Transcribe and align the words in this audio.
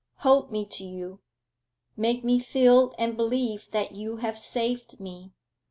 Hold 0.15 0.51
me 0.51 0.65
to 0.65 0.83
you 0.83 1.19
make 1.95 2.23
me 2.23 2.39
feel 2.39 2.91
and 2.97 3.15
believe 3.15 3.69
that 3.69 3.91
you 3.91 4.17
have 4.17 4.35
saved 4.35 4.99
me! 4.99 5.31